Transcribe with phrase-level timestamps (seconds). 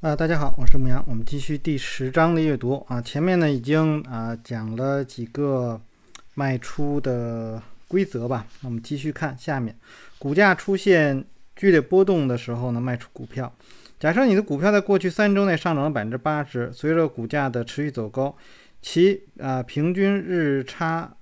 [0.00, 3.02] 啊，大家好，我是牧羊，我们继续第十章的阅读啊。
[3.02, 5.80] 前面呢已经啊讲了几个
[6.34, 9.76] 卖出的规则吧，那我们继续看下面，
[10.16, 11.24] 股价出现
[11.56, 13.52] 剧烈波动的时候呢，卖出股票。
[13.98, 18.36] 假设你的股票在过去三周内上涨了百分之八十，随着股价的持续走高，
[18.80, 21.12] 其啊平均日差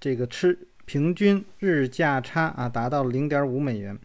[0.00, 3.98] 这个吃平均日价差啊达到零点五美元。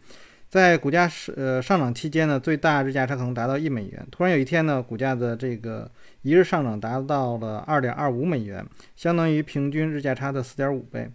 [0.48, 4.06] 在股价是呃上涨期间呢，最大日价差可能达到一美元。
[4.10, 5.90] 突然有一天呢，股价的这个
[6.22, 11.10] 一日上涨达到了二点二五美元，相当于平均日价差的四点五倍。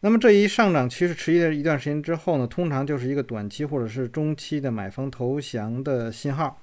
[0.00, 6.62] 那么这一上涨趋势持续了一段时间之后呢，通常就是一个短期或者是中期的买方投降的信号。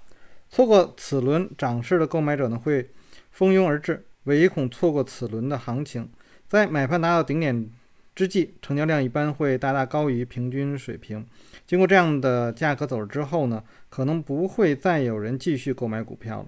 [0.50, 2.90] 错过此轮涨势的购买者呢，会
[3.30, 6.10] 蜂拥而至，唯恐错过此轮的行情。
[6.48, 7.70] 在买盘达到顶点。
[8.16, 11.26] 之际，成交量一般会大大高于平均水平。
[11.66, 16.46] 经过这样的价格走势之后呢，可能不会再有人继续购买股票了。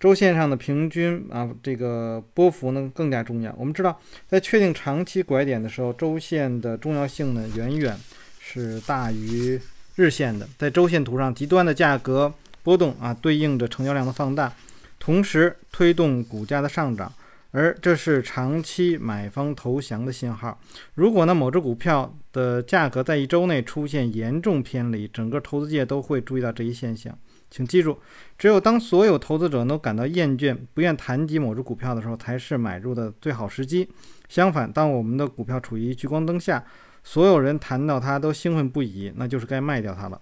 [0.00, 3.54] 周线上的平均啊，这个波幅呢更加重要。
[3.56, 7.96] 我们知道，在确定长期拐点的时候，周线的重要性呢远远
[8.40, 9.60] 是大于
[9.94, 10.48] 日线的。
[10.58, 12.32] 在周线图上，极端的价格
[12.64, 14.52] 波动啊，对应着成交量的放大，
[14.98, 17.12] 同时推动股价的上涨。
[17.52, 20.58] 而这是长期买方投降的信号。
[20.94, 27.16] 如果呢某只股票的价格在一周内出现严重偏离，整个投资界都会注意到这一现象。
[27.50, 27.98] 请记住，
[28.38, 33.86] 只有当所有投资者都感到厌倦、不愿谈及某只股票的时候，才是买入的最好时机。
[34.30, 36.64] 相反，当我们的股票处于聚光灯下，
[37.04, 40.18] 所有人谈到它都兴奋不已，那就是该卖掉它了。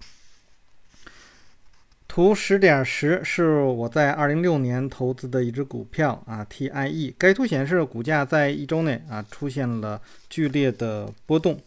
[2.11, 7.13] 图十点十是我在二零六年投资的一只股票啊，TIE。
[7.17, 11.57] 该图显示股价在一周内啊出现了剧烈的波动。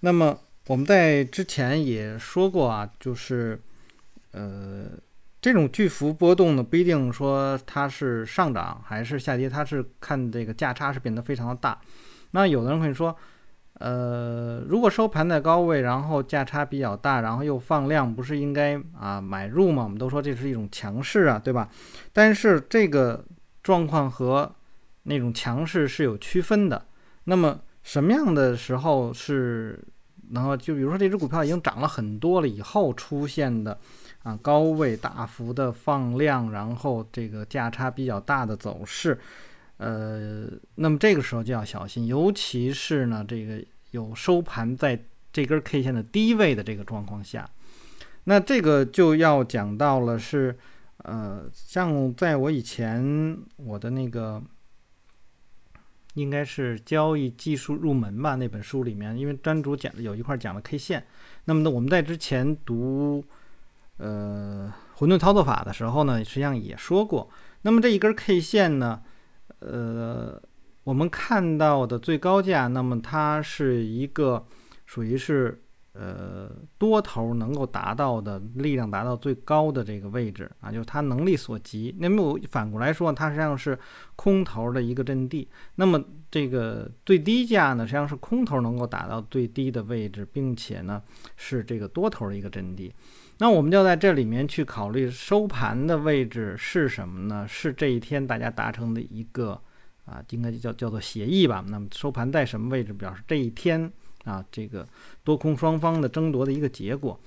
[0.00, 3.58] 那么我们在之前也说过啊，就是
[4.32, 4.88] 呃
[5.40, 11.80] 这种巨幅波动呢，不一定说它是上涨还是下跌，它是看这个价差是变得非常的大。
[12.32, 13.16] 那有的人会说。
[13.78, 19.84] 呃，如果收盘在高位，然后价差比较大，然后又放量，不是应该啊买入吗？
[19.84, 21.68] 我们都说这是一种强势啊，对吧？
[22.12, 23.24] 但是这个
[23.62, 24.52] 状况和
[25.04, 26.84] 那种强势是有区分的。
[27.24, 29.82] 那么什么样的时候是
[30.30, 33.78] 能够就比如说这只股票已经涨了很多了以后出现的
[34.24, 39.18] 啊高位大幅的放量，然后这个价差比较大的走势。
[39.78, 47.48] 呃，那么这个时候就要小心，尤其是呢，这个有收盘在这根 K 线的低位的这个状况下，
[48.24, 50.58] 那这个就要讲到了是，
[51.04, 54.42] 呃，像在我以前我的那个
[56.14, 61.06] 应该是交易技术入门吧那本书里面，因为专主讲的有一块讲了 K 线，
[61.44, 63.24] 那么呢，我们在之前读
[63.98, 67.30] 呃混沌操作法的时候呢，实际上也说过，
[67.62, 69.02] 那么这一根 K 线呢。
[69.60, 70.40] 呃，
[70.84, 74.44] 我们看到的最高价，那么它是一个
[74.86, 75.60] 属于是
[75.92, 81.94] 呃多头能够达到的力量达到最高的这个位置啊，就是它能力所及。
[81.98, 83.78] 那么反过来说，它实际上是
[84.16, 85.48] 空头的一个阵地。
[85.74, 91.02] 那么这个最低价呢，实际上是空头能够达到最低的位置，并且呢
[91.36, 92.92] 是这个多头的一个阵地。
[93.38, 97.46] 那我们就在这里面去考虑收盘的位置是什么呢？
[97.48, 99.58] 是这一天大家达成的一个
[100.04, 101.64] 啊，应该就叫叫做协议吧。
[101.68, 103.90] 那么收盘在什么位置，表示这一天
[104.24, 104.86] 啊这个
[105.24, 107.18] 多空双方的争夺的一个结果。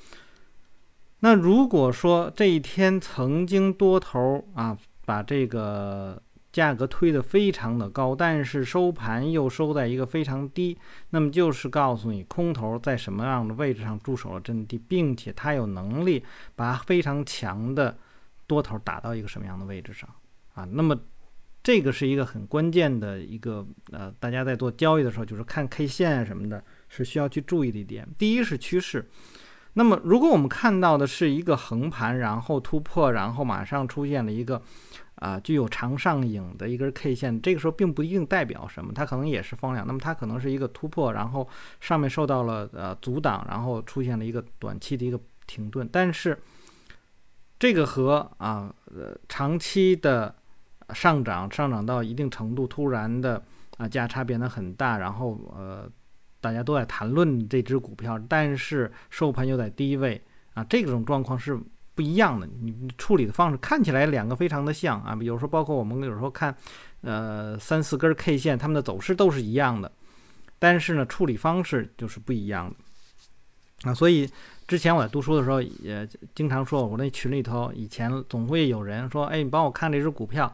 [1.21, 6.21] 那如果说这一天曾经多头啊把这个。
[6.51, 10.77] 价格推得非常的高，但是收盘又收在一个非常低，
[11.11, 16.21] 那么就是告诉你空头在什么样的位置上驻守了阵地，并且它有能力
[16.55, 17.97] 把非常强的
[18.47, 20.09] 多头打到一个什么样的位置上
[20.53, 20.67] 啊？
[20.71, 20.99] 那么
[21.63, 28.05] 这个是一个很关键的一个呃，大家在做交易的时候，就是看 K 线啊什么的，是需要去注意的一点。
[28.17, 29.09] 第一是趋势，
[29.75, 34.61] 那么如果我们看到的是一个横盘，然后突破，然后马上出现了一个。
[35.21, 41.47] 啊，具有长上影的一根 K 线，这个时候并不一定代表什么，它可能也是放量，那么它可能是一个突破，然后
[41.79, 45.87] 上面受到了呃阻挡，然后出现了一个短期的一个停顿。
[45.91, 46.35] 但是
[47.59, 50.33] 这个和啊呃长期的
[50.95, 53.43] 上涨，上涨到一定程度，突然的
[53.77, 55.87] 啊价差变得很大，然后呃
[56.39, 60.19] 大家都在谈论这只股票，但是收盘又在低位
[60.55, 61.59] 啊，这种状况是。
[61.93, 66.55] 不一样的，你处理的方式看起来两个非常的像啊，有时候包括我们有时候看，
[67.01, 69.91] 呃，三四根 K 线，它们的走势都是一样的，
[70.57, 73.89] 但是呢，处理方式就是不一样的。
[73.89, 74.29] 啊，所以
[74.67, 80.53] 之前我在读书的时候也经常说，我那群里头以前总会有人说，哎，你帮我看这只股票，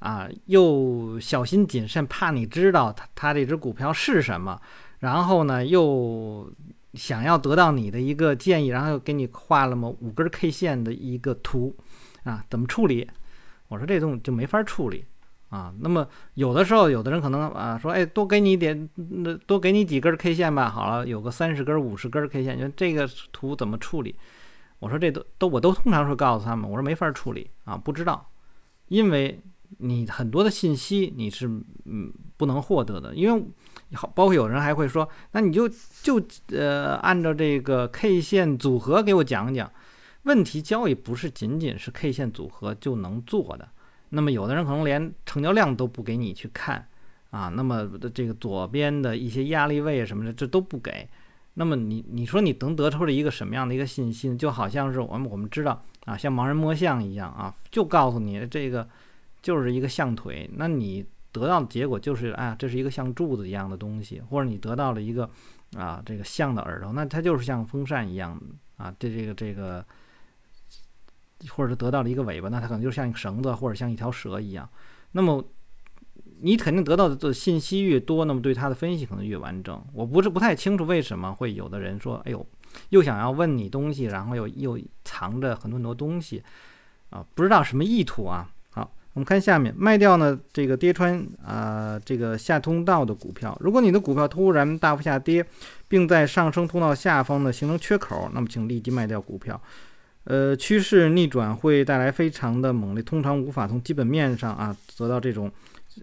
[0.00, 4.60] 啊，又小心谨慎，怕你知道它它这只股票是什么，
[4.98, 6.52] 然后呢又
[6.94, 11.76] 想要得到你的一个建议，然后又给你画了么五根 K 线的一个图，
[12.24, 13.08] 啊，怎么处理？
[13.68, 15.04] 我说这东西就没法处理。
[15.50, 16.04] 啊，那么
[16.34, 20.68] 有的时候，有的人可能啊说，哎，多给你点，那多给你几根 K 线吧。
[20.68, 24.16] 好了，有个三十根、五十根 K 线，就这个图怎么处理？
[24.80, 28.28] 我说这都都我都通常会告诉他们，我说没法处理啊，不知道，
[28.88, 29.40] 因为
[29.78, 31.46] 你很多的信息你是
[31.84, 33.44] 嗯不能获得的，因为
[33.94, 35.68] 好，包括有人还会说，那你就
[36.02, 39.70] 就呃按照这个 K 线组合给我讲讲。
[40.24, 43.68] 问题交易不是仅仅是 K 线组合就能做的。
[44.08, 46.86] 那么有的人可能连成交量都不给你去看
[47.30, 51.06] 啊，那么这个左边的一些压力位什么的这都不给，
[51.54, 54.36] 那么你你说你能得出了一个什么样的一个信息呢？
[54.36, 58.88] 就好像是我们我们知道啊，像盲人摸象一样啊，就告诉你这个
[59.42, 61.04] 就是一个象腿，那你
[61.34, 65.28] 得到的结果就是啊，这是一个像柱子一样的东西，或者你得到了一个
[65.76, 68.40] 啊这个象的耳朵，那它就是像风扇一样
[68.78, 69.84] 啊，这这个这个。
[71.50, 74.66] 或者是得到了一个尾巴，那它可能就像一个绳子，或者像一条蛇一样。
[75.12, 75.44] 那么
[76.40, 79.84] 你肯定得到的信息越多，那么对它的分析可能越完整。
[79.92, 82.46] 我不是不太清楚为什么会有的人说：“哎呦，
[82.90, 86.42] 又想要问你东西，然后又又藏着很多很多东西
[87.10, 88.50] 啊，不知道什么意图啊。”
[89.14, 93.56] 我们看下面卖掉呢这个跌穿啊这个下通道的股票。
[93.60, 95.44] 如果你的股票突然大幅下跌，
[95.88, 99.60] 并在上升通道下方呢形成缺口，那么请立即卖掉股票。
[100.24, 105.50] 呃，趋势逆转会带来非常的猛烈，通常无法从基本面上啊得到这种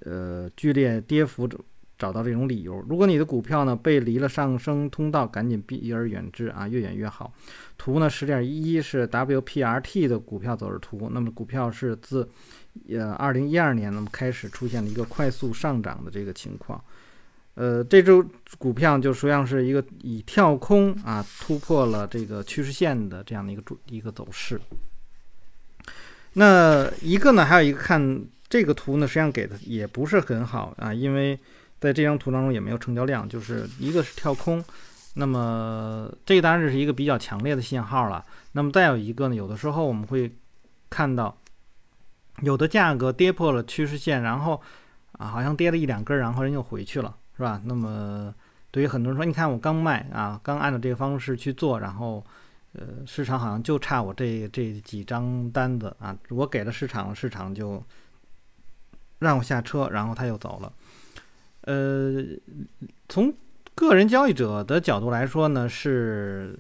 [0.06, 1.50] 呃剧烈跌幅
[1.98, 2.86] 找到这种理由。
[2.88, 7.34] 如果你的股票呢背离了上升通道，赶紧避而远之啊，越远越好。
[7.78, 12.30] 图呢十点一是 WPRT 的股票走势图，那么股票是自
[12.90, 16.84] 呃二零一二年那么开始出现了一个快速上涨的这个情况。
[17.56, 18.26] 呃，这周
[18.58, 24.60] 股票就实际上是一个以跳空啊突破了这个趋势线的这样的一个主一个走势。
[26.34, 31.38] 那一个呢，还有一个看这个图呢，实际上给的也不是很好啊，因为
[31.78, 34.64] 在这张图当中也没有成交量，就是一个是跳空，
[35.16, 38.24] 那么这个当然是一个比较强烈的信号了。
[38.54, 40.32] 那么再有一个呢，有的时候我们会
[40.90, 41.38] 看到
[42.42, 44.62] 有的价格跌破了趋势线，然后
[45.14, 47.16] 啊好像跌了一两根，然后人又回去了。
[47.38, 47.60] 是吧？
[47.66, 48.32] 那么
[48.70, 52.24] 对于很多人说，你看我刚卖啊，刚按照这个方式去做，然后
[52.74, 57.84] 呃，市场好像就差我这这几张单子啊，我给了市场，市场就
[59.18, 60.72] 让我下车，然后他又走了。
[61.62, 62.24] 呃，
[63.10, 63.34] 从
[63.74, 66.56] 个人交易者的角度来说呢，是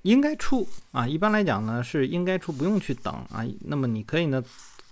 [0.00, 3.44] 应该出啊，一般来讲呢是应该出，不用去等啊。
[3.66, 4.42] 那么你可以呢。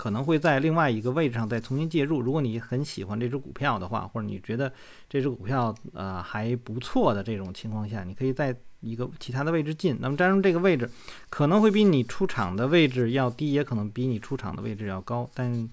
[0.02, 2.20] 可能会在另外一个位置上再重新介入。
[2.20, 4.72] 如果你很喜欢这只股票的话，或者你觉得
[5.08, 9.96] 这只股票呃还不错的这种情况下，你可以在一个其他的位置进。
[10.00, 10.90] 那么占用这个位置
[11.30, 15.30] 可能会比你出场的位置要低，也可能比你出场的位置要高。
[15.34, 15.70] 但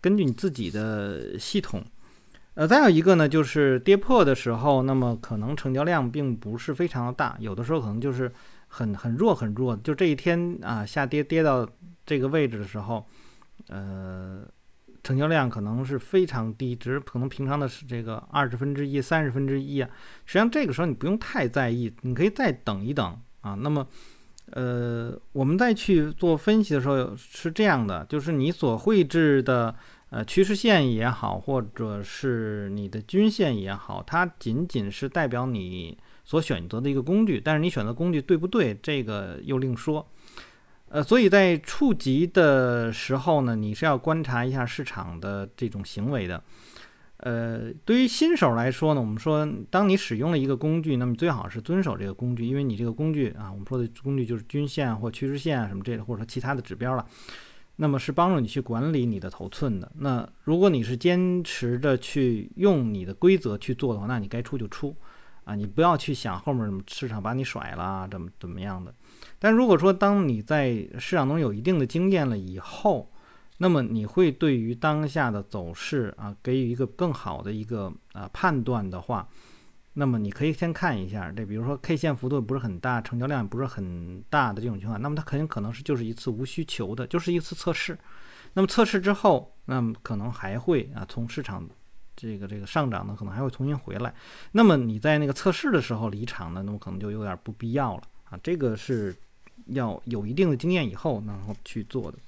[0.00, 1.84] 根据你自己的系统，
[2.54, 8.32] 呃，再有一个呢，就是跌破的时候，那么可能成交量并不是非常的大，有的时候可能就是
[8.68, 9.76] 很很弱很弱。
[9.76, 11.68] 就这一天啊下跌跌到
[12.06, 13.06] 这个位置的时候。
[13.66, 14.46] 呃，
[15.02, 19.90] 成交量可能是非常低，只可能平常的是这个二十分之一、三十分之一啊。
[20.24, 23.54] 实际上这个时候你不用太在意，你可以再等一等啊。
[23.54, 23.86] 那么，
[24.52, 29.74] 呃，我们再去做分析的时候是这样的，就是你所绘制的
[30.10, 40.06] 呃趋势线也好，或者是你的均线也好，它仅仅是代表你所选择的一个工具，但是你选择工具对不对，这个又另说。
[40.90, 46.42] 呃，所以在触及的时候呢，你是要观察一下市场的这种行为的。
[47.18, 57.04] 呃，对于新手来说呢，我们说，当你使用了一个工具，那么最好是遵守这个工具，因为你这个工具啊，我们说的工具就是均线或趋势线啊什么这类，或者说其他的指标了，
[57.74, 59.90] 那么是帮助你去管理你的头寸的。
[59.96, 64.96] 那如果你是坚持着去用你的规则去做的话，那你该出就出
[65.42, 68.94] 啊，你不要去想后面市场把你甩了怎么怎么样的。
[69.38, 73.10] 但如果说当你在市场中有一定的经验了以后，
[73.58, 79.28] 那么你会对于当下的走势啊给予一个更好的一个啊判断的话，
[79.94, 87.98] 那么你可以先看一下这，比如说 K 线幅度不是很大，成交量也不是很大的这种情况，那么它肯定可能是就是一次无需求的，就是一次测试。
[88.54, 91.68] 那么测试之后，那么可能还会啊从市场
[92.16, 94.14] 这个这个上涨呢，可能还会重新回来。
[94.52, 98.38] 那么你在那个测试的时候离场呢，那么可能就有点不必要了啊。
[98.42, 99.14] 这个是
[99.68, 102.18] 要有一定的经验以后然后去做的。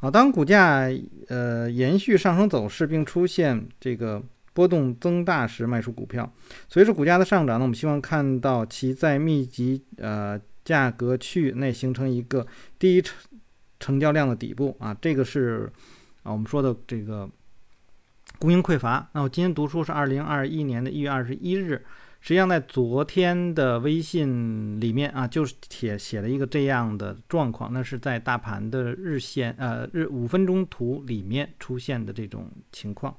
[0.00, 0.88] 啊，当股价
[1.28, 6.30] 呃延续上升走势并出现这个波动增大时，卖出股票。
[6.68, 12.46] 随着股价的上涨呢，我们希望看到其在密集呃价格区域内形成一个
[12.78, 13.16] 低成
[13.80, 14.94] 成交量的底部啊。
[15.00, 15.72] 这个是
[16.22, 17.28] 啊我们说的这个
[18.38, 19.08] 供应匮乏。
[19.14, 21.82] 那我今天读书是二零二一年的一月二十一日。
[22.20, 33.14] 实际上，在昨天的微信里面啊，就是写写了一个这样的状况，那是在大盘的日线呃日五分钟图里面出现的这种情况。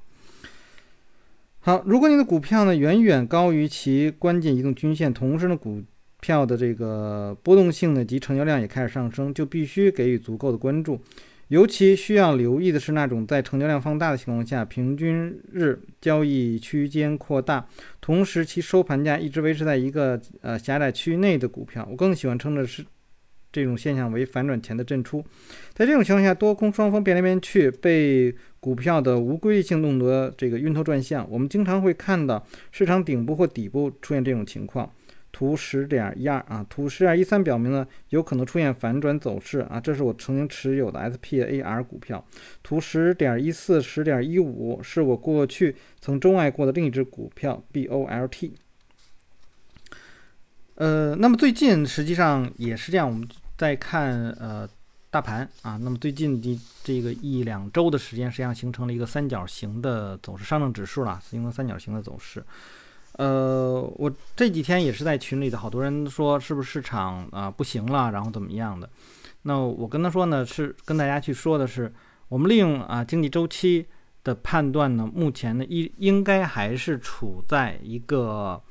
[1.60, 5.82] 好，如果你的股票呢远远高于其关键移动均线，同时呢股
[6.20, 11.00] 票的这个波动性呢及成交量也开始上升，就必须给予足够的关注。
[11.48, 17.66] 尤其需要留意的是那种在成交量放大的情况下，平均日交易区间扩大，
[18.00, 21.88] 同时其收盘价一直维持在一个呃狭窄区域内的股票。
[21.90, 22.84] 我更喜欢称的是
[23.50, 25.24] 这种现象为反转前的震出。
[25.72, 31.26] 在这种情况下，多空双方变来变去，被股票的无规律性弄得这个晕头转向。
[31.30, 34.92] 我们经常会看到市场顶部或底部出现这种情况。
[35.30, 42.24] 图十点一二啊，图十点一三表明呢，有可能出现反转走势啊，这是我曾经持有的 SPAR 股票。
[42.62, 48.52] 图十点一四、十点一五是我过去曾钟爱过的另一只股票 BOLT。
[50.76, 54.68] 呃，那么最近实际上也是这样，我们在看呃
[55.10, 62.42] 大盘啊，那么最近的这个一两周的时间，实际上形成了一个三角形的走势，上证指数啦，形成三角形的走势。
[63.18, 68.88] 呃，我这几天也是在群里的，好多人说是不是市场啊不行了，然后怎么样的？
[69.42, 71.92] 那我跟他说呢，是跟大家去说的是，
[72.28, 73.84] 我们利用啊经济周期
[74.22, 78.62] 的判断呢，目前呢应应该还是处在一个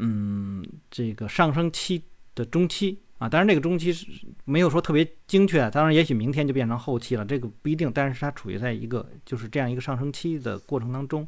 [0.00, 2.04] 嗯这个上升期
[2.34, 4.06] 的中期啊，当然这个中期是
[4.44, 11.26] 没有说特别精确，当然也许明天就变成后期了，这个不一定，但是它处于在一个就是这样一个上升期的过程当中。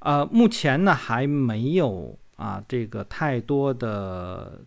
[0.00, 4.60] 呃，目前呢还没有啊，这个太多的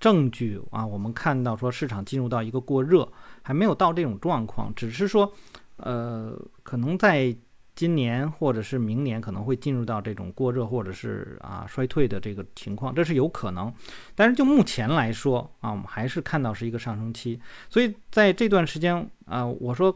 [0.00, 3.06] 证据啊，我们看到说市场进入到一个过热，
[3.42, 5.30] 还没有到这种状况，只是说，
[5.76, 7.36] 呃，可能在
[7.74, 13.72] 今年或者是明年可能会进入到这种过热或者是啊衰退的这个情况，这是有可能。
[14.14, 19.94] 但是就目前来说啊，我们还是看到是一个上升期，所以在这段时间啊，我说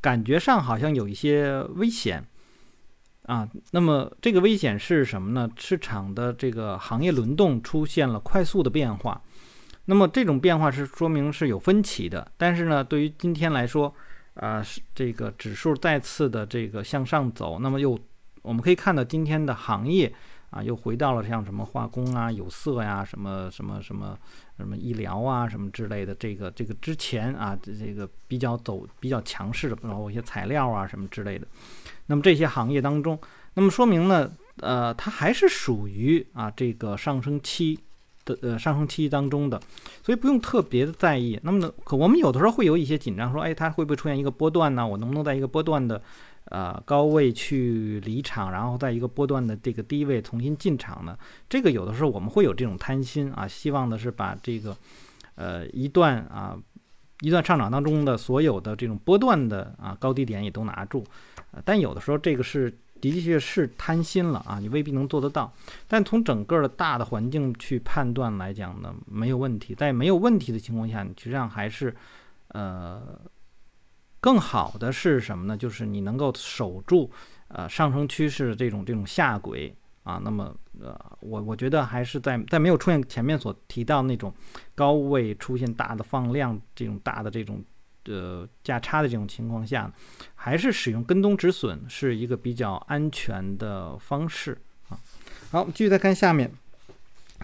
[0.00, 2.24] 感觉上好像有一些危险。
[3.26, 5.48] 啊，那么这个危险是什么呢？
[5.56, 9.20] 市场的这个行业轮动出现了快速的变化，
[9.84, 12.26] 那么这种变化是说明是有分歧的。
[12.36, 13.94] 但是呢，对于今天来说，
[14.34, 17.96] 啊，是这个指数再次的这个向上走，那么又
[18.42, 20.12] 我们可以看到今天的行业
[20.48, 24.18] 啊，又回到了像什么化工啊、有色呀、什么什么什么
[24.60, 31.46] 什么医疗啊、什么之类的，这个这个之前啊，这个比较走比较强势的，包括一些材料啊什么之类的。
[32.06, 33.18] 那么这些行业当中，
[33.54, 37.78] 那么说明呢，呃，它还是属于啊这个上升期
[38.24, 39.60] 的呃上升期当中的，
[40.02, 41.38] 所以不用特别的在意。
[41.42, 44.86] 那么呢，可我们有的时候会有一些紧张，说，哎，它会不会出现一个波段呢？
[44.86, 46.02] 我能不能在一个波段的
[46.46, 51.18] 呃高位去离场，然后在一个波段的这个低位重新进场呢？
[51.48, 54.76] 这个有的时候我们会有这种贪心啊，希望的是把这个
[55.34, 56.58] 呃一段啊。
[57.22, 61.04] 一段上涨当中的所有的这种波段的啊高低点也都拿住，
[61.66, 65.52] 但有的时候这个是的的确是贪心了啊，你未必能做得到。
[65.86, 69.74] 但从整个的大的环境去判断来讲呢，没有问题。
[69.74, 71.94] 在没有问题的情况下，你实际上还是
[72.48, 73.02] 呃
[74.20, 75.56] 更好的是什么呢？
[75.56, 77.10] 就是你能够守住
[77.48, 79.74] 呃上升趋势的这种这种下轨。
[80.02, 84.32] 啊，那么呃，我我觉得还是在在没有出现前面所提到那种
[84.74, 87.62] 高位出现大的放量这种大的这种
[88.06, 89.92] 呃价差的这种情况下，
[90.34, 94.56] 还是使用跟踪止损是一个比较安全的方式
[94.88, 94.98] 啊。
[95.50, 96.50] 好，我们继续再看下面。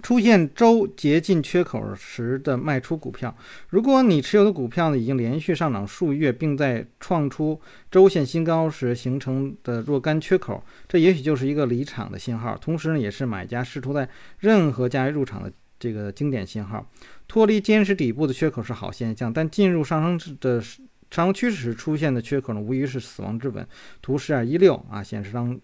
[0.02, 3.34] 出现周接近缺口时的卖出股票，
[3.70, 7.58] 如果你持有的股票呢已经连续上涨数月，并在创出
[7.90, 15.50] 周线新高时形成的若干缺口，这也许就是一个离场的信号，同时呢也是买家试图在任何价位入场的
[15.80, 16.86] 这个经典信号。
[17.26, 20.62] 脱离坚实底部的缺口是好现象，但进入上升的
[21.10, 23.66] 长趋势时出现的缺口呢，无疑是死亡之吻。
[24.02, 25.58] 图十二一六啊，显示当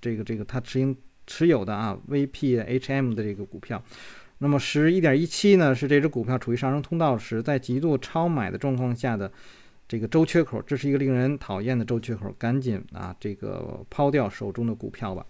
[0.00, 0.96] 这个这个它持盈。
[1.26, 3.82] 持有的啊，VPHM 的这个股票，
[4.38, 9.30] 那么十一点一七呢，是这只股票处于上升通道时，在极度超买的状况下的
[9.88, 15.24] 这个周缺口，这是一个令人讨厌的周缺口，赶紧啊这个抛掉手中的股票吧。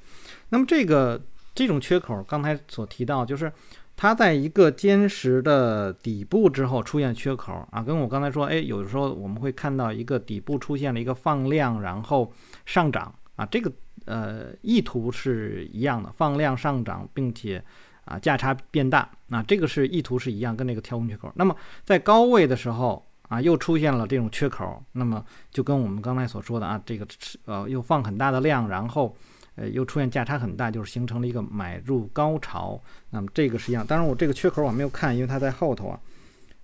[0.51, 1.21] 那么这个
[1.55, 3.53] 这种缺口，刚才所提到就是。
[3.99, 12.31] 它在一个坚实的底部之后出现缺口啊，跟我刚才说，哎，有的时候我们会看到一个底部出现了一个放量，然后
[12.67, 13.73] 上涨啊，这个
[14.07, 17.63] 呃意图是一样的，放量上涨，并且
[18.07, 21.31] 啊价差变大，那这个是意图是一样，跟那个跳空缺口。
[21.37, 27.07] 那么在高位的时候啊，又出现了这种缺口，那么就跟我们刚才所说的啊，这个
[27.45, 29.15] 呃又放很大的量，然后。
[29.59, 32.79] 呃，又出现价差很大，就是形成了一个买入高潮。
[33.09, 35.99] 那么这个是一样，当然我这个缺口我没有看，因为它在后头啊。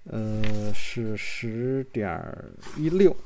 [0.04, 0.42] 呃，
[0.74, 2.22] 是十点
[2.76, 3.16] 一六。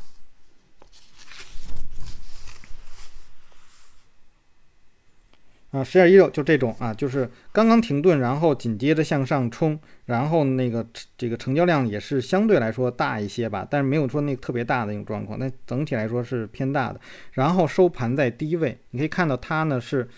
[5.76, 10.86] 啊，十点一六就这种啊，就是刚刚停顿，然后紧接着向上冲，然后那个
[11.18, 17.00] 这个成交量也是相对来说大一些吧，但是没有说那个特别大的一种状况，那整体来说是偏大的。
[17.32, 20.08] 然后收盘在低位，你可以看到它呢是，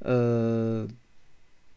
[0.00, 0.86] 呃。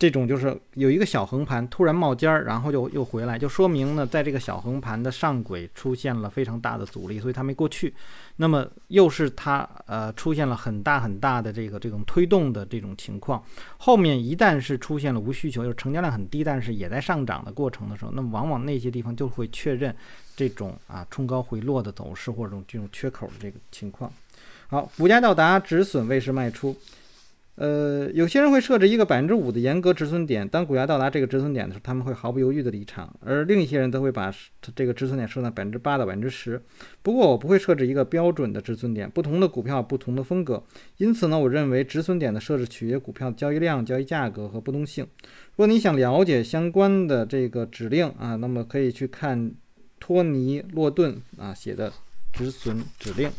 [0.03, 7.93] 这种就是有一个小横盘突然冒尖儿，然后就又回来，就说明呢，在这个小横盘的上轨出现了非常大的阻力，所以它没过去。
[8.36, 13.41] 那么又是它呃出现了很大很大的这个这种推动的这种情况。
[13.77, 19.95] 后面一旦是出现了无需求，就是成交量很低，但是也在上涨的过程的时候，那么往往那些地方就会确认
[20.36, 24.12] 这种啊冲高回落的走势或者这种这种缺口的这个情况。
[24.67, 26.75] 好，股价到达止损位是卖出。
[27.55, 34.33] 呃，有些人会设置一个百分之五的严格止损点，当股价到达这个止损点的时候，他们会毫不犹豫的离场；而另一些人则会把
[34.75, 36.60] 这个止损点设在百分之八到百分之十。
[37.03, 40.63] 不过我不会设置一个标准的止损点，不同的股票不同的风格，
[40.98, 45.05] 因此呢，我认为止损点的设置取决于股票的交易量、交易价格和波动性。
[45.24, 49.51] 如果你想了解相关的这个指令啊，那么可以去看
[50.00, 51.93] 托尼·洛顿啊写的
[52.33, 53.29] 止损指令。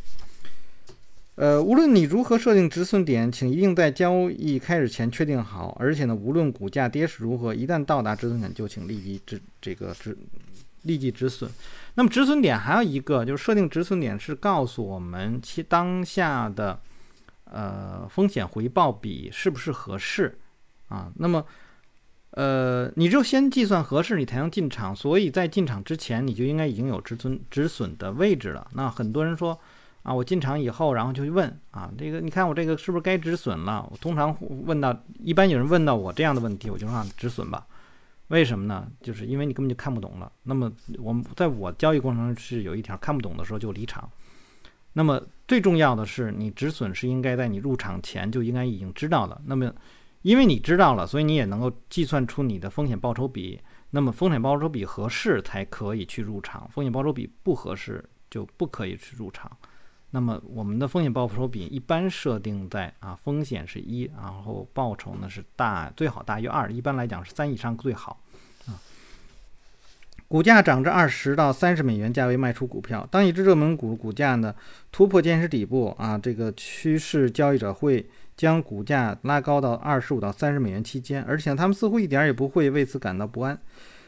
[1.37, 5.77] 呃，无论你如何设定止损点，请一定在交易开始前确定好。
[5.81, 10.17] 而且呢，无论股价跌势如何，一旦到达止损点，就请立即止这个止
[10.83, 11.51] 立即止损。
[11.95, 16.79] 那么止损点还有一个，就是设定止损点是告诉我们其当下的
[17.47, 20.39] 呃风险回报比是不是合适
[20.87, 21.11] 啊？
[21.17, 21.45] 那么
[22.31, 24.95] 呃，你只有先计算合适，你才能进场。
[24.95, 28.69] 所以在进场之前，你就应该已经有止损止损的位置了。
[28.75, 29.59] 那很多人说。
[30.05, 33.89] 啊，我进场以后，然后就去问啊，这个你看我这个是不是该止损了？
[33.91, 34.37] 我通常
[34.67, 37.67] 问到，一般有人问到我这样的问题，我就让止损吧。
[38.29, 38.87] 为什么呢？
[39.01, 40.31] 就是因为你根本就看不懂了。
[40.43, 44.09] 那么我们在我交易过程中是有一条看不懂的时候就离场。
[44.93, 49.41] 那么最重要的是，你止损是应该在你入场前就应该已经知道了。
[49.47, 49.73] 那么
[50.21, 53.59] 因为你知道了，所以你也能够计算出你的风险报酬比。
[53.91, 59.51] 那么风险报酬比合适才可以去入场，风险报酬比不合适就不可以去入场。
[60.15, 68.21] 那么我们的风险报酬比一般设定在啊，风险是一，然后报酬呢是大最好大于二，一般来讲是三以上最好
[68.69, 68.79] 啊。
[70.29, 73.05] 股价涨至二十到三十美元价位卖出股票。
[73.11, 74.55] 当一只热门股股价呢
[74.93, 83.59] 突破坚实底部啊，这个趋势交易者会将股价拉高到二十五到三十美元期间，而且他们似乎一点也不会为此感到不安。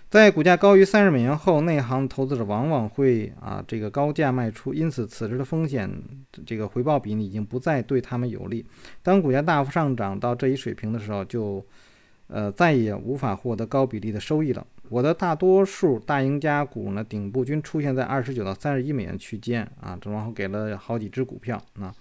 [0.09, 5.90] 在股价高于三十美元后，内行投资者往往会啊这个高价卖出，因此此时的风险
[6.47, 8.64] 这个回报比呢已经不再对他们有利。
[9.03, 11.64] 当股价大幅上涨到这一水平的时候，就
[12.29, 14.64] 呃再也无法获得高比例的收益了。
[14.88, 21.92] 我的大多数大赢家股呢，顶部均出现在二十九到三十一美元区间啊，然后给了好几只股票啊。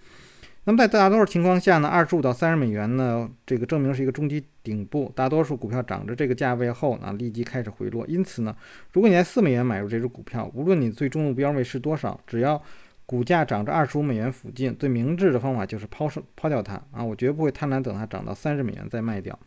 [0.68, 5.12] 那么在大多数情况下呢，二十五到三十美元呢，这个证明是一个中级顶部。
[5.16, 8.04] 大多数股票涨至这个价位后呢，立即开始回落。
[8.08, 8.56] 因此呢，
[8.92, 12.60] 如果你在四美元买入这只股票，无论你最终目标位是多少，只要
[13.06, 17.04] 股价涨至二十五美元附近，最明智的方法就是抛售抛掉它啊！
[17.04, 19.38] 我绝不会贪婪等它涨到三十美元再卖掉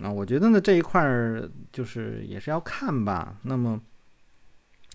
[0.00, 0.10] 啊！
[0.10, 3.36] 我觉得呢这一块儿就是也是要看吧。
[3.42, 3.80] 那么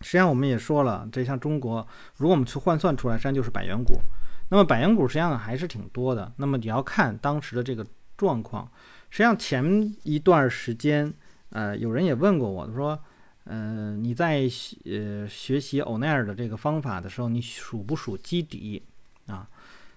[0.01, 4.01] 实际上我们也说了，这像中国，如果我们去换算出来，实际上就是百元股。
[4.49, 6.31] 那么百元股实际上还是挺多的。
[6.37, 8.69] 那么你要看当时的这个状况。
[9.09, 11.13] 实际上前一段时间，
[11.49, 12.99] 呃，有人也问过我，他说，
[13.43, 14.49] 呃，你在
[14.85, 18.81] 呃学习欧奈尔的这个方法的时候，你数不数基底
[19.27, 19.47] 啊？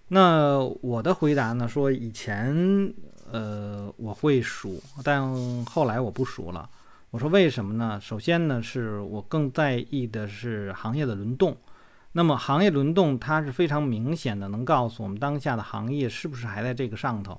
[0.08, 2.92] 那我的回答呢，说以前
[3.30, 6.68] 呃我会数，但后来我不数了。
[7.10, 7.98] 我说为什么呢？
[8.00, 11.56] 首先呢，是我更在意的是行业的轮动。
[12.16, 17.38] 那么行业轮动，它是非常明显的，能告诉我们当下的行业是不是还在这个上头，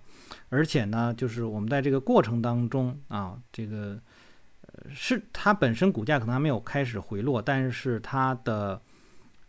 [0.50, 4.00] 而且呢，就是我们在这个过程当中啊，这个
[4.94, 8.80] 是它本身股价可能还没有开始回落，但是它的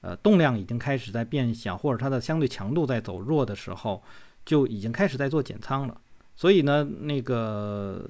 [0.00, 4.02] 呃动量已经开始在变小，或者它的相对强度在走弱的时候，
[4.46, 6.00] 就已经开始在做减仓了。
[6.36, 8.02] 所以呢，那个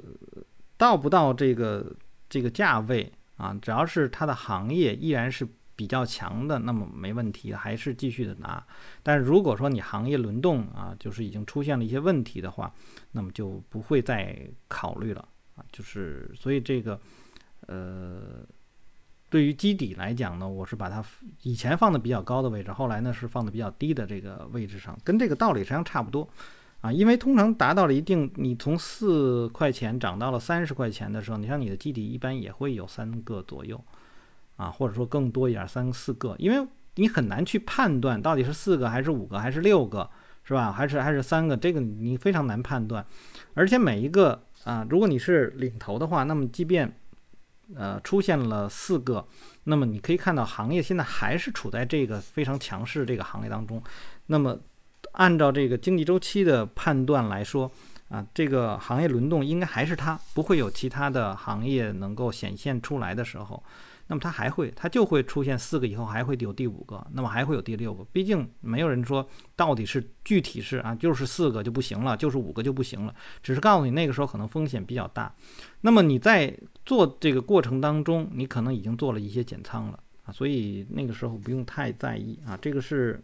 [0.76, 1.84] 到不到这个
[2.28, 5.44] 这个价位啊，只要是它的行业依然是
[5.78, 8.60] 比较强的，那么没问题，还是继续的拿。
[9.00, 12.74] 但是如果说你行业轮动啊，就是已经出现了一些问题的话，
[13.12, 14.36] 那么就不会再
[14.66, 15.64] 考虑了啊。
[15.70, 17.00] 就是所以这个
[17.68, 18.44] 呃，
[19.30, 21.00] 对于基底来讲呢，我是把它
[21.42, 26.28] 以前放的比较高的位置，后来呢是放的比较低的这个位置上，跟这个道理实际上差不多。
[26.80, 33.84] 啊，因为通常达到了一定，你从四块钱涨到了三十块钱的时候，你像你的基底一般也会有三个左右，
[34.58, 40.10] 啊，或者说更多一点，三四个，因为你很难去判断到底是四个还是五个还是六个，
[40.44, 40.70] 是吧？
[40.70, 43.02] 还是还是三个，这个你非常难判断。
[43.54, 46.94] 而且每一个啊，如果你是领头的话，那么即便
[47.74, 49.26] 呃出现了四个，
[49.64, 53.82] 那么你可以看到行业现在还是处在这个非常强势这个行业当中，
[54.26, 54.58] 那么。
[55.12, 57.70] 按照这个经济周期的判断来说，
[58.08, 63.62] 啊，这个行业轮动应该还是它，不会有其他的行业能够显现出来的时候，
[64.08, 68.04] 那么它还会，它就会出现四个以后还会有第五个，那么还会有第六个。
[68.12, 75.32] 毕竟没有人说到底是具体是啊，就是四个就不行了，就是五个就不行了，只是告诉你那个时候可能风险比较大。
[75.82, 76.52] 那么你在
[76.84, 83.22] 做这个过程当中，你可能已经做了一些减仓了啊，所以那个时候不用太在意啊，这个是。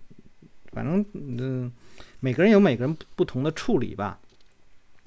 [0.73, 1.71] 反正嗯，
[2.19, 4.19] 每个人有每个人不同的处理吧。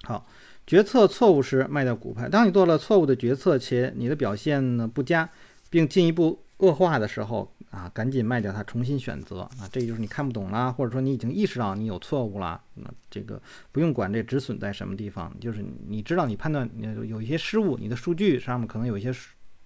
[0.04, 0.26] 好，
[0.66, 2.30] 决策错误时卖掉股票。
[2.30, 5.30] 当你做了错误的决策且你的表现呢不佳，
[5.70, 9.70] 并进一步恶化的时候啊，赶紧卖掉它，重新选择啊。
[9.72, 12.62] 这就是你看不懂啦，或者说你已经意识到你有错误了。
[12.76, 16.70] 那这个不用管这止损在什么地方，就是你知道你判断
[17.08, 19.14] 有一些失误，你的数据上面可能有一些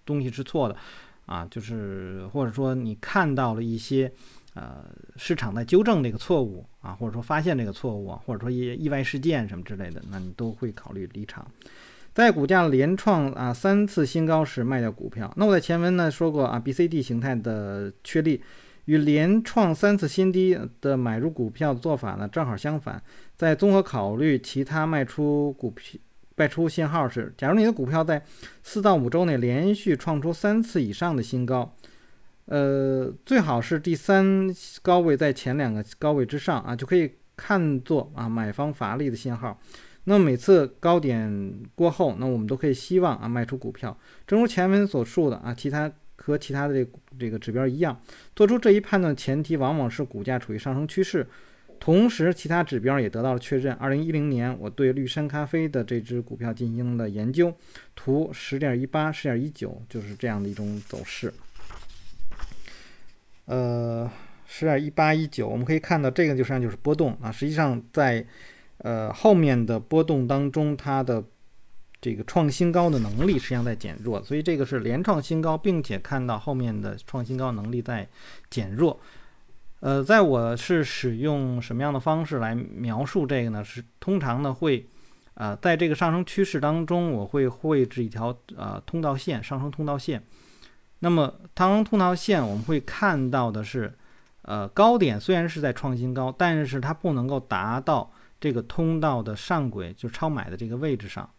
[0.05, 0.75] 东西是错的
[1.25, 4.11] 啊，就是或者说你看到了一些。
[4.53, 4.83] 呃，
[5.15, 11.49] 市场在纠正这个错误啊，或者说发现这个错误啊，或者说一些意外事件什么之类的，那你都会考虑离场。
[12.13, 15.31] 在股价连创啊三次新高时卖掉股票。
[15.37, 18.41] 那我在前文呢说过啊，B、C、D 形态的确立
[18.85, 23.01] 与连创三次新低的买入股票的做法呢正好相反。
[23.37, 25.99] 在综合考虑其他卖出股票
[26.35, 28.21] 卖出信号时，假如你的股票在
[28.63, 31.73] 四到五周内连续创出三次以上的新高。
[32.45, 39.57] 呃，最好是第三高位在前两个高位之上啊，就可以看作啊买方乏力的信号。
[40.05, 43.97] 那每次高点过后，那我们都可以希望啊卖出股票。
[44.25, 47.99] 正如前文所述的啊，其他和其他的这这个指标一样，
[48.35, 51.27] 做出这一判断前提往往是股价处于上升趋势，
[51.79, 53.73] 同时其他指标也得到了确认。
[53.73, 57.53] 二零一零年，我对绿山咖啡的这只股票进行了研究，
[57.95, 61.33] 图十点一八、十点一九就是这样的一种走势。
[63.45, 64.09] 呃，
[64.45, 67.31] 十点一八一九，我们可以看到这个就实际上就是波动啊。
[67.31, 68.25] 实际上在
[68.83, 71.23] 呃后面的波动当中，它的
[71.99, 78.07] 这个创新高的能力实际上在减弱，所以这个是连创新高，并且看到后面的创新高能力在
[78.49, 78.99] 减弱。
[79.81, 83.63] 呃，在我是使用什么样的方式来描述这个呢？
[83.63, 84.87] 是通常呢会
[85.33, 90.23] 呃在这个上升趋势当中，我会绘制一条呃通道线，上升通道线。
[90.99, 93.91] 那么，上升通道线我们会看到的是，
[94.43, 101.29] 呃，高点虽然是在创新高，但是它不能够达到这个通道的上轨，就超买的这个位置上，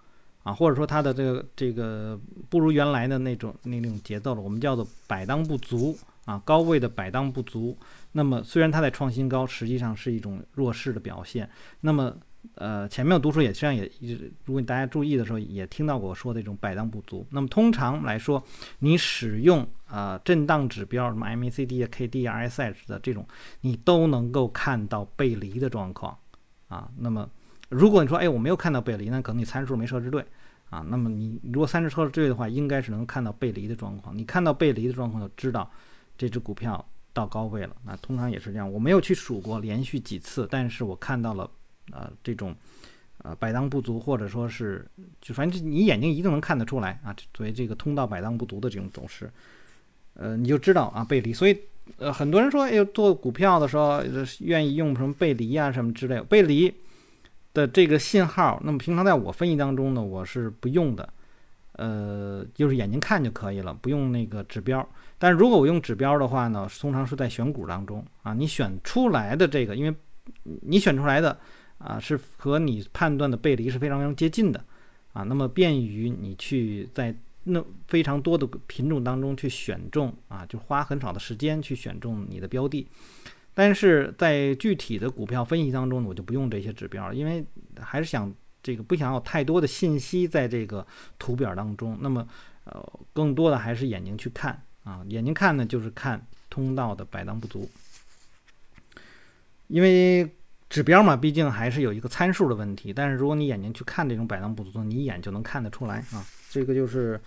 [0.42, 7.76] 啊，或者说它的这个这个不如原来的那种那种节奏了，我们叫做摆荡不足啊，高位的摆荡不足。
[8.12, 11.46] 那么虽然它在创新高，实际上是一种弱势的表现。
[11.80, 12.16] 那么。
[12.56, 17.24] 呃，前面我读书也实际上也一直，如果大家注意的时候，也听到过我说的这种摆荡不足。
[17.30, 18.42] 那么通常来说，
[18.80, 23.24] 你使用啊震荡指标，什么 MACD 啊、KD 啊、RSI 的这种，
[23.60, 26.18] 你都能够看到背离的状况
[26.72, 26.90] 啊。
[26.96, 27.28] 那么
[27.68, 30.24] 如果你说，哎，我没有看到背离，那可能你参数没设置对
[30.70, 30.84] 啊。
[30.88, 34.16] 那么你如果参数设置对的话，应该是能看到背离的状况。
[34.16, 35.70] 你看到背离的状况，就知道
[36.16, 37.76] 这只股票到高位了。
[37.84, 38.72] 那通常也是这样。
[38.72, 41.50] 我没有去数过连续几次，但是我看到了。
[41.90, 42.54] 呃，这种
[43.18, 44.88] 呃摆荡不足，或者说是，
[45.20, 47.12] 就反正你眼睛一定能看得出来啊。
[47.34, 49.28] 作为这个通道摆荡不足的这种走势，
[50.14, 51.32] 呃，你就知道啊背离。
[51.32, 51.58] 所以
[52.02, 54.02] 呃，很多人说，哎，做股票的时候
[54.40, 56.72] 愿意用什么背离啊什么之类，背离
[57.54, 61.08] 的这个信号，那么平常在我分析当中呢，我是不用的，
[61.72, 64.86] 呃，就是眼睛看就可以了，不用那个指标。
[65.18, 69.94] 但如果我用指标的话呢，通常是在选股当中啊，你选出来的这个，因为
[70.62, 71.38] 你选出来的。
[71.84, 74.64] 啊，是和你判断的背离是非常非常接近的，
[75.12, 77.12] 啊，那么便于你去在
[77.44, 82.86] 那非常多的品种当中去选中啊，就花很少的时间去选中你的标的。
[83.54, 87.44] 但是在具体的股票分析当中呢，我就不用这些指标了，因为
[87.78, 90.86] 还是想这个不想有太多的信息在这个
[91.18, 91.98] 图表当中。
[92.00, 92.26] 那么，
[92.64, 97.68] 呃，更多的还是眼睛去看啊，眼睛看呢就是看通道的摆荡不足，
[99.66, 100.30] 因为
[100.70, 102.90] 指标嘛，毕竟还是有一个参数的问题。
[102.90, 107.18] 但是如果你眼睛去看这种摆荡不足，你一眼就能看得出来啊，这个就是。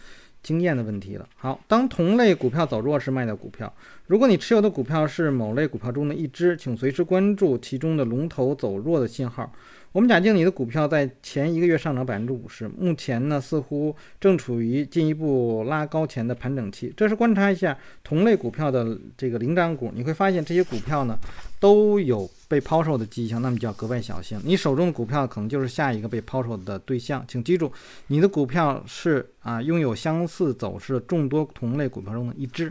[0.45, 1.27] 经验的问题了。
[1.35, 3.73] 好，当同类股票走弱时卖掉股票。
[4.05, 9.51] 如果你持有的股票是某类股票中的一只，请随时关注其中的龙头走弱的信号。
[9.95, 16.93] 我们假定你的股票在前一个月上涨百分之五十，目前呢似乎正处于进一步拉高前的盘整期。
[16.97, 21.17] 这时观察一下同类股票的这个领涨股，你会发现这些股票呢
[21.61, 24.37] 都有被抛售的迹象，那么就要格外小心。
[24.43, 27.23] 你手中的股票可能就是下一个被抛售的对象。
[27.25, 27.71] 请记住，
[28.07, 32.69] 你的股票是啊拥有相似走势的众多同类股票中的一只。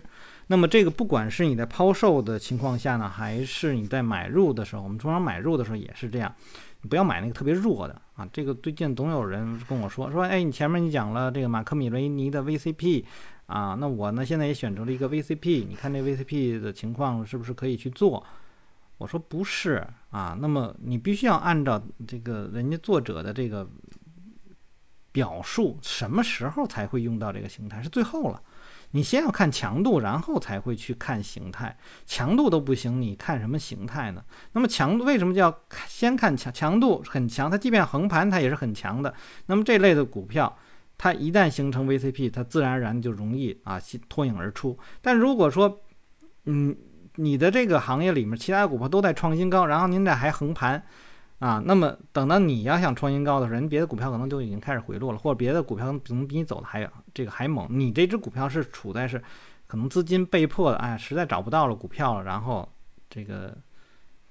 [0.48, 6.30] 那么这个不管是你在抛售的情况下呢，还是你在买入的时候，我们通常买入的时候也是这样。
[6.88, 8.28] 不要买那个特别弱的啊！
[8.32, 13.04] 这个最近总有人跟我说说，哎，你前面你讲了这个马克米雷尼的 VCP
[13.46, 18.24] 啊，那我呢现在也选择了一个 VCP，你看这 VCP 的情况是不是可以去做？
[18.98, 23.68] 我说不是啊，那么你必须要按照这个人家作者的这个
[25.10, 27.82] 表述，什么时候才会用到这个形态？
[27.82, 28.42] 是最后了。
[28.94, 31.76] 你先要看强度，然后才会去看形态。
[32.06, 34.22] 强度都不行，你看什么形态呢？
[34.52, 35.52] 那么强度为什么叫
[35.88, 36.52] 先看强？
[36.52, 39.12] 强度很强，它即便横盘，它也是很强的。
[39.46, 40.56] 那么这类的股票，
[40.96, 44.78] 它一旦形成 VCP，它自然而然就容易啊脱颖而出。
[45.02, 45.80] 但如果说，
[46.44, 46.76] 嗯，
[47.16, 50.80] 你的这个行业里面其他股票都在创新高，然后您这还横盘。
[51.44, 57.68] 啊，那么等到你要想创新高的时候，人别的股票可能就已经开始回落了，或者别的股票可能比你走的还这个还猛。
[57.68, 59.22] 你这只股票是处在是
[59.66, 62.66] 可能资金被迫的，哎，实在找不到了股票了，然后
[63.10, 63.54] 这个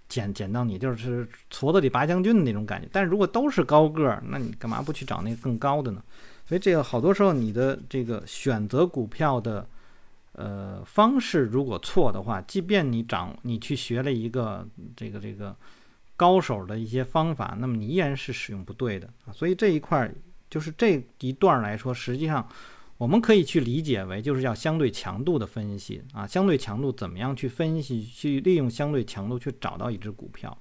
[0.10, 2.90] 捡捡到你就是矬子里拔将军的那种感觉。
[2.92, 6.02] 但是如果都是高个儿，那你干嘛不去找那个更高的呢？
[6.48, 9.70] 所以这个好多时候你的这个选择股票的
[10.32, 15.56] 呃方式如果错的话，即便你掌你去学了一个这个这个。
[16.16, 20.10] 高手的一些方法，那么你依然是使用不对的啊，所以这一块
[20.50, 22.48] 就是这一段来说，实际上
[22.98, 30.56] 我们可以去理解为就是要相对强度的分析啊，相对强度怎么样去分析，去利用相对强度去找到一只股票，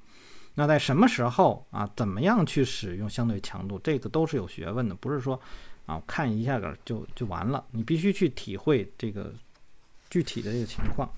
[0.55, 5.39] 那在什么时候啊，怎么样去使用相对强度，这个都是有学问的，不是说
[5.85, 9.33] 啊看一下个就就完了，你必须去体会这个
[10.09, 11.09] 具体的这个情况。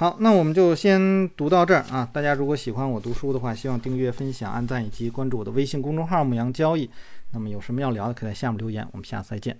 [0.00, 2.08] 好，那我们就先读到这儿啊！
[2.10, 6.88] 大家如果喜欢我读书的话，希望订阅、分享、按赞以及关注我的微信公众号“牧羊交易”。
[7.32, 8.82] 那么有什么要聊的，可以在下面留言。
[8.92, 9.54] 我们下次再见。